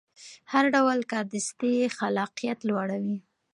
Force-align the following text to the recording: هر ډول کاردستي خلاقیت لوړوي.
هر 0.51 0.65
ډول 0.75 0.99
کاردستي 1.11 1.73
خلاقیت 1.97 2.59
لوړوي. 2.69 3.17